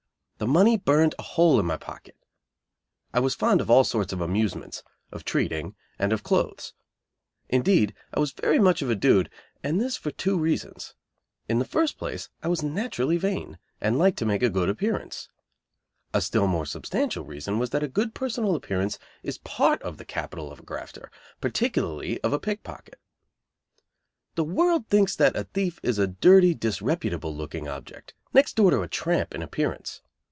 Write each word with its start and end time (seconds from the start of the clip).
The 0.37 0.47
money 0.47 0.75
burned 0.75 1.13
a 1.19 1.21
hole 1.21 1.59
in 1.59 1.67
my 1.67 1.77
pocket. 1.77 2.15
I 3.13 3.19
was 3.19 3.35
fond 3.35 3.61
of 3.61 3.69
all 3.69 3.83
sorts 3.83 4.11
of 4.11 4.21
amusements, 4.21 4.81
of 5.11 5.23
"treating," 5.23 5.75
and 5.99 6.11
of 6.11 6.23
clothes. 6.23 6.73
Indeed, 7.47 7.93
I 8.11 8.19
was 8.19 8.31
very 8.31 8.57
much 8.57 8.81
of 8.81 8.89
a 8.89 8.95
dude; 8.95 9.29
and 9.63 9.79
this 9.79 9.97
for 9.97 10.09
two 10.09 10.39
reasons. 10.39 10.95
In 11.47 11.59
the 11.59 11.63
first 11.63 11.99
place 11.99 12.29
I 12.41 12.47
was 12.47 12.63
naturally 12.63 13.17
vain, 13.17 13.59
and 13.79 13.99
liked 13.99 14.17
to 14.17 14.25
make 14.25 14.41
a 14.41 14.49
good 14.49 14.67
appearance. 14.67 15.29
A 16.11 16.21
still 16.21 16.47
more 16.47 16.65
substantial 16.65 17.23
reason 17.23 17.59
was 17.59 17.69
that 17.69 17.83
a 17.83 17.87
good 17.87 18.15
personal 18.15 18.55
appearance 18.55 18.97
is 19.21 19.37
part 19.37 19.79
of 19.83 19.97
the 19.97 20.05
capital 20.05 20.51
of 20.51 20.61
a 20.61 20.63
grafter, 20.63 21.11
particularly 21.39 22.19
of 22.21 22.33
a 22.33 22.39
pickpocket. 22.39 22.99
The 24.33 24.43
world 24.43 24.87
thinks 24.87 25.15
that 25.15 25.35
a 25.37 25.43
thief 25.43 25.79
is 25.83 25.99
a 25.99 26.07
dirty, 26.07 26.55
disreputable 26.55 27.35
looking 27.35 27.67
object, 27.67 28.15
next 28.33 28.55
door 28.55 28.71
to 28.71 28.81
a 28.81 28.87
tramp 28.87 29.35
in 29.35 29.43
appearance. 29.43 30.01